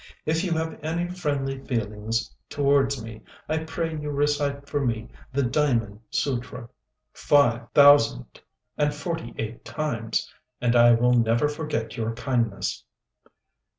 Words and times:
If 0.25 0.43
you 0.43 0.53
have 0.53 0.79
any 0.83 1.09
friendly 1.11 1.59
feelings 1.63 2.33
towards 2.49 3.03
me, 3.03 3.21
I 3.47 3.59
pray 3.59 3.95
you 3.95 4.09
recite 4.09 4.67
for 4.67 4.83
me 4.83 5.09
the 5.31 5.43
Diamond 5.43 5.99
sutra 6.09 6.69
five 7.13 7.69
thousand 7.75 8.41
and 8.79 8.95
forty 8.95 9.35
eight 9.37 9.63
times, 9.63 10.27
and 10.59 10.75
I 10.75 10.93
will 10.93 11.13
never 11.13 11.47
forget 11.47 11.97
your 11.97 12.15
kindness." 12.15 12.83